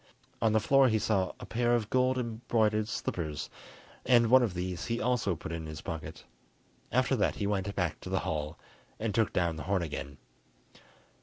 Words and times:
On 0.41 0.51
the 0.51 0.59
floor 0.59 0.87
he 0.89 0.97
saw 0.97 1.33
a 1.39 1.45
pair 1.45 1.75
of 1.75 1.91
gold 1.91 2.17
embroidered 2.17 2.87
slippers, 2.87 3.51
and 4.03 4.31
one 4.31 4.41
of 4.41 4.55
these 4.55 4.85
he 4.87 4.99
also 4.99 5.35
put 5.35 5.51
in 5.51 5.67
his 5.67 5.81
pocket. 5.81 6.23
After 6.91 7.15
that 7.15 7.35
he 7.35 7.45
went 7.45 7.75
back 7.75 7.99
to 7.99 8.09
the 8.09 8.21
hall, 8.21 8.57
and 8.99 9.13
took 9.13 9.31
down 9.31 9.57
the 9.57 9.63
horn 9.69 9.83
again. 9.83 10.17